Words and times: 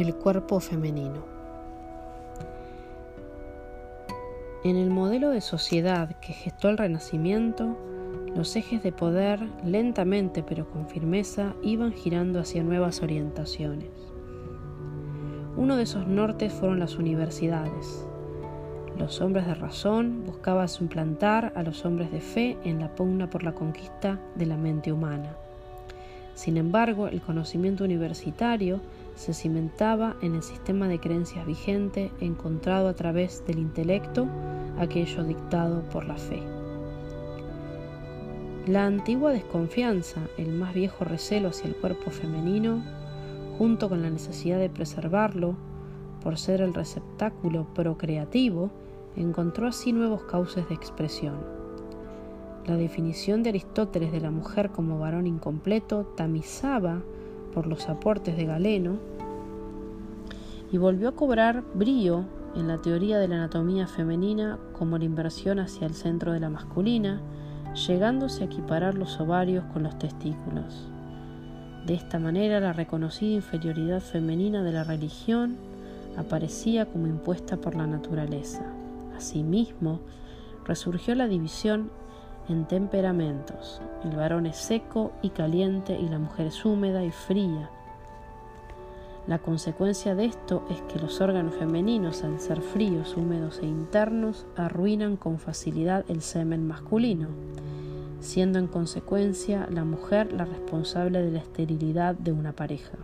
El 0.00 0.14
cuerpo 0.14 0.60
femenino. 0.60 1.26
En 4.64 4.76
el 4.76 4.88
modelo 4.88 5.28
de 5.28 5.42
sociedad 5.42 6.16
que 6.20 6.32
gestó 6.32 6.70
el 6.70 6.78
Renacimiento, 6.78 7.76
los 8.34 8.56
ejes 8.56 8.82
de 8.82 8.92
poder, 8.92 9.46
lentamente 9.62 10.42
pero 10.42 10.70
con 10.70 10.88
firmeza, 10.88 11.52
iban 11.60 11.92
girando 11.92 12.40
hacia 12.40 12.62
nuevas 12.62 13.02
orientaciones. 13.02 13.90
Uno 15.58 15.76
de 15.76 15.82
esos 15.82 16.06
nortes 16.06 16.50
fueron 16.50 16.78
las 16.78 16.96
universidades. 16.96 18.08
Los 18.96 19.20
hombres 19.20 19.46
de 19.46 19.54
razón 19.54 20.24
buscaban 20.24 20.70
suplantar 20.70 21.52
a 21.54 21.62
los 21.62 21.84
hombres 21.84 22.10
de 22.10 22.22
fe 22.22 22.56
en 22.64 22.80
la 22.80 22.94
pugna 22.94 23.28
por 23.28 23.42
la 23.42 23.52
conquista 23.52 24.18
de 24.34 24.46
la 24.46 24.56
mente 24.56 24.94
humana. 24.94 25.36
Sin 26.34 26.56
embargo, 26.56 27.08
el 27.08 27.20
conocimiento 27.20 27.84
universitario 27.84 28.80
se 29.14 29.34
cimentaba 29.34 30.16
en 30.22 30.34
el 30.34 30.42
sistema 30.42 30.88
de 30.88 30.98
creencias 30.98 31.46
vigente 31.46 32.10
encontrado 32.20 32.88
a 32.88 32.94
través 32.94 33.44
del 33.46 33.58
intelecto, 33.58 34.26
aquello 34.78 35.24
dictado 35.24 35.82
por 35.90 36.06
la 36.06 36.16
fe. 36.16 36.42
La 38.66 38.86
antigua 38.86 39.32
desconfianza, 39.32 40.20
el 40.38 40.52
más 40.52 40.74
viejo 40.74 41.04
recelo 41.04 41.48
hacia 41.48 41.68
el 41.68 41.76
cuerpo 41.76 42.10
femenino, 42.10 42.82
junto 43.58 43.88
con 43.88 44.02
la 44.02 44.10
necesidad 44.10 44.58
de 44.58 44.70
preservarlo 44.70 45.56
por 46.22 46.38
ser 46.38 46.60
el 46.60 46.72
receptáculo 46.72 47.66
procreativo, 47.74 48.70
encontró 49.16 49.66
así 49.66 49.92
nuevos 49.92 50.22
cauces 50.22 50.68
de 50.68 50.74
expresión. 50.74 51.59
La 52.70 52.76
definición 52.76 53.42
de 53.42 53.50
Aristóteles 53.50 54.12
de 54.12 54.20
la 54.20 54.30
mujer 54.30 54.70
como 54.70 55.00
varón 55.00 55.26
incompleto 55.26 56.04
tamizaba 56.16 57.02
por 57.52 57.66
los 57.66 57.88
aportes 57.88 58.36
de 58.36 58.44
Galeno 58.44 58.96
y 60.70 60.78
volvió 60.78 61.08
a 61.08 61.16
cobrar 61.16 61.64
brío 61.74 62.26
en 62.54 62.68
la 62.68 62.78
teoría 62.78 63.18
de 63.18 63.26
la 63.26 63.34
anatomía 63.38 63.88
femenina 63.88 64.60
como 64.78 64.98
la 64.98 65.04
inversión 65.04 65.58
hacia 65.58 65.84
el 65.84 65.94
centro 65.94 66.30
de 66.32 66.38
la 66.38 66.48
masculina, 66.48 67.20
llegándose 67.88 68.44
a 68.44 68.46
equiparar 68.46 68.94
los 68.94 69.18
ovarios 69.18 69.64
con 69.72 69.82
los 69.82 69.98
testículos. 69.98 70.88
De 71.86 71.94
esta 71.94 72.20
manera 72.20 72.60
la 72.60 72.72
reconocida 72.72 73.34
inferioridad 73.34 74.00
femenina 74.00 74.62
de 74.62 74.70
la 74.70 74.84
religión 74.84 75.56
aparecía 76.16 76.86
como 76.86 77.08
impuesta 77.08 77.56
por 77.56 77.74
la 77.74 77.88
naturaleza. 77.88 78.62
Asimismo, 79.16 79.98
resurgió 80.64 81.16
la 81.16 81.26
división 81.26 81.90
en 82.48 82.66
temperamentos. 82.66 83.80
El 84.04 84.16
varón 84.16 84.46
es 84.46 84.56
seco 84.56 85.12
y 85.22 85.30
caliente 85.30 85.98
y 85.98 86.08
la 86.08 86.18
mujer 86.18 86.46
es 86.46 86.64
húmeda 86.64 87.04
y 87.04 87.10
fría. 87.10 87.70
La 89.26 89.38
consecuencia 89.38 90.14
de 90.14 90.24
esto 90.24 90.64
es 90.70 90.80
que 90.82 90.98
los 90.98 91.20
órganos 91.20 91.54
femeninos, 91.54 92.24
al 92.24 92.40
ser 92.40 92.62
fríos, 92.62 93.16
húmedos 93.16 93.60
e 93.60 93.66
internos, 93.66 94.46
arruinan 94.56 95.16
con 95.16 95.38
facilidad 95.38 96.04
el 96.08 96.22
semen 96.22 96.66
masculino, 96.66 97.28
siendo 98.20 98.58
en 98.58 98.66
consecuencia 98.66 99.68
la 99.70 99.84
mujer 99.84 100.32
la 100.32 100.46
responsable 100.46 101.22
de 101.22 101.30
la 101.30 101.38
esterilidad 101.38 102.14
de 102.14 102.32
una 102.32 102.52
pareja. 102.52 102.98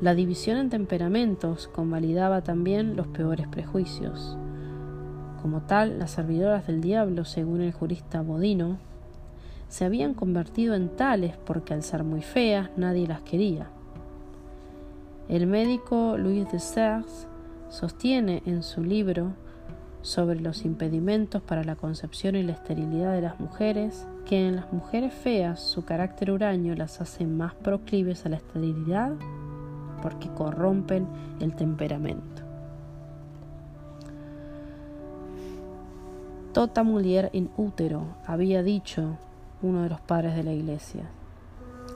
La 0.00 0.14
división 0.14 0.56
en 0.56 0.70
temperamentos 0.70 1.68
convalidaba 1.68 2.42
también 2.42 2.96
los 2.96 3.06
peores 3.08 3.46
prejuicios. 3.48 4.36
Como 5.42 5.62
tal, 5.62 5.98
las 5.98 6.12
servidoras 6.12 6.68
del 6.68 6.80
diablo, 6.80 7.24
según 7.24 7.62
el 7.62 7.72
jurista 7.72 8.22
Bodino, 8.22 8.78
se 9.68 9.84
habían 9.84 10.14
convertido 10.14 10.74
en 10.74 10.88
tales 10.88 11.36
porque 11.44 11.74
al 11.74 11.82
ser 11.82 12.04
muy 12.04 12.22
feas 12.22 12.70
nadie 12.76 13.08
las 13.08 13.22
quería. 13.22 13.66
El 15.28 15.48
médico 15.48 16.16
Louis 16.16 16.50
de 16.52 16.60
Serres 16.60 17.26
sostiene 17.70 18.42
en 18.46 18.62
su 18.62 18.84
libro 18.84 19.32
sobre 20.02 20.40
los 20.40 20.64
impedimentos 20.64 21.42
para 21.42 21.64
la 21.64 21.74
concepción 21.74 22.36
y 22.36 22.42
la 22.42 22.52
esterilidad 22.52 23.12
de 23.12 23.22
las 23.22 23.40
mujeres 23.40 24.06
que 24.26 24.46
en 24.46 24.56
las 24.56 24.72
mujeres 24.72 25.12
feas 25.12 25.60
su 25.60 25.84
carácter 25.84 26.30
huraño 26.30 26.74
las 26.76 27.00
hace 27.00 27.26
más 27.26 27.54
proclives 27.54 28.26
a 28.26 28.28
la 28.28 28.36
esterilidad 28.36 29.12
porque 30.02 30.28
corrompen 30.28 31.06
el 31.40 31.56
temperamento. 31.56 32.51
Tota 36.62 36.84
mulier 36.84 37.28
in 37.32 37.50
útero, 37.56 38.04
había 38.24 38.62
dicho 38.62 39.16
uno 39.62 39.82
de 39.82 39.88
los 39.88 40.00
padres 40.00 40.36
de 40.36 40.44
la 40.44 40.52
Iglesia. 40.52 41.10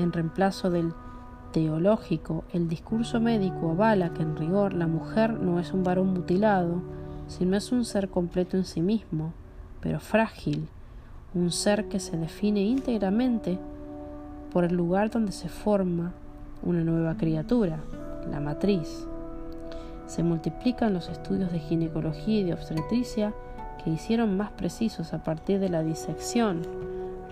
En 0.00 0.12
reemplazo 0.12 0.68
del 0.68 0.94
teológico, 1.52 2.42
el 2.52 2.68
discurso 2.68 3.20
médico 3.20 3.70
avala 3.70 4.12
que 4.14 4.22
en 4.22 4.36
rigor 4.36 4.72
la 4.72 4.88
mujer 4.88 5.34
no 5.34 5.60
es 5.60 5.72
un 5.72 5.84
varón 5.84 6.12
mutilado, 6.12 6.82
sino 7.28 7.56
es 7.56 7.70
un 7.70 7.84
ser 7.84 8.08
completo 8.08 8.56
en 8.56 8.64
sí 8.64 8.80
mismo, 8.80 9.32
pero 9.80 10.00
frágil, 10.00 10.66
un 11.34 11.52
ser 11.52 11.88
que 11.88 12.00
se 12.00 12.16
define 12.16 12.62
íntegramente 12.62 13.60
por 14.52 14.64
el 14.64 14.74
lugar 14.74 15.08
donde 15.08 15.30
se 15.30 15.48
forma 15.48 16.14
una 16.64 16.82
nueva 16.82 17.16
criatura, 17.16 17.78
la 18.28 18.40
matriz. 18.40 19.06
Se 20.08 20.24
multiplican 20.24 20.94
los 20.94 21.08
estudios 21.10 21.52
de 21.52 21.60
ginecología 21.60 22.40
y 22.40 22.42
de 22.42 22.54
obstetricia 22.54 23.32
que 23.88 23.94
hicieron 23.94 24.36
más 24.36 24.50
precisos 24.50 25.14
a 25.14 25.24
partir 25.24 25.60
de 25.60 25.70
la 25.70 25.82
disección 25.82 26.60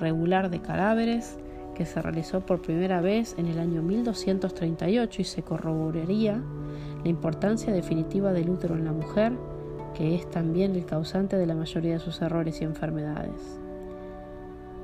regular 0.01 0.49
de 0.49 0.63
cadáveres 0.63 1.37
que 1.75 1.85
se 1.85 2.01
realizó 2.01 2.41
por 2.41 2.63
primera 2.63 3.03
vez 3.03 3.35
en 3.37 3.45
el 3.45 3.59
año 3.59 3.83
1238 3.83 5.21
y 5.21 5.25
se 5.25 5.43
corroboraría 5.43 6.41
la 7.03 7.09
importancia 7.11 7.75
definitiva 7.75 8.33
del 8.33 8.49
útero 8.49 8.75
en 8.75 8.87
la 8.87 8.93
mujer, 8.93 9.33
que 9.95 10.15
es 10.15 10.31
también 10.31 10.75
el 10.77 10.87
causante 10.87 11.37
de 11.37 11.47
la 11.47 11.55
mayoría 11.55 11.93
de 11.93 12.01
sus 12.01 12.23
errores 12.23 12.63
y 12.63 12.65
enfermedades. 12.65 13.61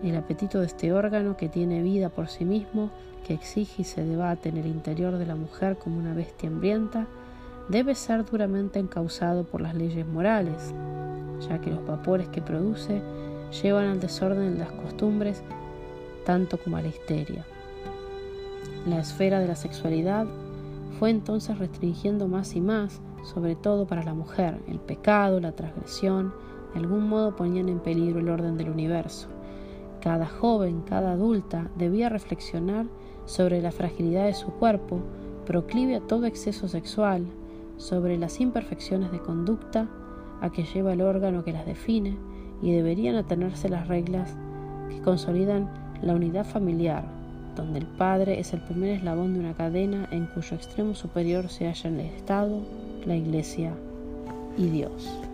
El 0.03 0.17
apetito 0.17 0.61
de 0.61 0.67
este 0.67 0.93
órgano 0.93 1.39
que 1.39 1.49
tiene 1.49 1.83
vida 1.83 2.11
por 2.11 2.29
sí 2.29 2.45
mismo, 2.45 2.91
que 3.27 3.33
exige 3.33 3.81
y 3.81 3.85
se 3.87 4.05
debate 4.05 4.51
en 4.51 4.59
el 4.59 4.67
interior 4.67 5.17
de 5.17 5.25
la 5.25 5.37
mujer 5.37 5.79
como 5.79 5.97
una 5.97 6.13
bestia 6.13 6.51
hambrienta, 6.51 7.07
debe 7.71 7.95
ser 7.95 8.27
duramente 8.27 8.79
encausado 8.79 9.45
por 9.45 9.63
las 9.63 9.75
leyes 9.75 10.07
morales, 10.07 10.75
ya 11.49 11.61
que 11.61 11.71
los 11.71 11.85
vapores 11.87 12.29
que 12.29 12.43
produce 12.43 13.03
llevan 13.63 13.87
al 13.87 14.01
desorden 14.01 14.55
de 14.55 14.61
las 14.61 14.73
costumbres 14.73 15.43
tanto 16.25 16.59
como 16.59 16.77
a 16.77 16.83
la 16.83 16.89
histeria. 16.89 17.45
La 18.87 19.01
esfera 19.01 19.41
de 19.41 19.49
la 19.49 19.57
sexualidad 19.57 20.27
fue 20.99 21.11
entonces 21.11 21.59
restringiendo 21.59 22.29
más 22.29 22.55
y 22.57 22.61
más, 22.61 23.01
sobre 23.25 23.55
todo 23.55 23.87
para 23.87 24.03
la 24.03 24.15
mujer, 24.15 24.61
el 24.69 24.79
pecado, 24.79 25.41
la 25.41 25.53
transgresión, 25.53 26.33
de 26.73 26.81
algún 26.81 27.09
modo 27.09 27.37
ponían 27.37 27.69
en 27.69 27.81
peligro 27.81 28.21
el 28.21 28.29
orden 28.29 28.57
del 28.57 28.71
universo. 28.71 29.29
Cada 30.01 30.27
joven, 30.27 30.83
cada 30.83 31.13
adulta 31.13 31.71
debía 31.77 32.09
reflexionar 32.09 32.87
sobre 33.25 33.63
la 33.63 33.71
fragilidad 33.71 34.27
de 34.27 34.35
su 34.35 34.49
cuerpo, 34.49 35.01
proclive 35.47 35.97
a 35.97 36.01
todo 36.01 36.27
exceso 36.27 36.67
sexual, 36.67 37.27
sobre 37.77 38.19
las 38.19 38.41
imperfecciones 38.41 39.13
de 39.13 39.21
conducta 39.21 39.89
a 40.43 40.51
que 40.51 40.65
lleva 40.65 40.93
el 40.93 41.01
órgano 41.01 41.45
que 41.45 41.53
las 41.53 41.65
define 41.65 42.17
y 42.61 42.73
deberían 42.73 43.17
atenerse 43.17 43.69
las 43.69 43.89
reglas 43.89 44.37
que 44.91 45.01
consolidan 45.01 45.71
la 46.03 46.15
unidad 46.15 46.45
familiar, 46.45 47.05
donde 47.57 47.79
el 47.79 47.87
padre 47.87 48.39
es 48.41 48.53
el 48.53 48.61
primer 48.61 48.91
eslabón 48.91 49.35
de 49.35 49.41
una 49.41 49.55
cadena 49.55 50.09
en 50.11 50.27
cuyo 50.27 50.57
extremo 50.57 50.95
superior 50.95 51.49
se 51.49 51.67
hallan 51.67 52.01
el 52.01 52.07
Estado, 52.07 52.61
la 53.07 53.17
Iglesia 53.17 53.73
y 54.59 54.67
Dios. 54.67 55.32